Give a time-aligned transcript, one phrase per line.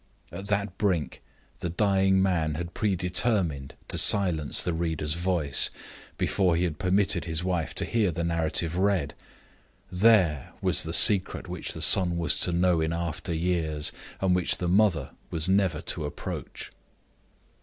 [0.31, 1.21] At that brink
[1.59, 5.69] the dying man had predetermined to silence the reader's voice,
[6.17, 9.13] before he had permitted his wife to hear the narrative read.
[9.91, 14.57] There was the secret which the son was to know in after years, and which
[14.57, 16.71] the mother was never to approach.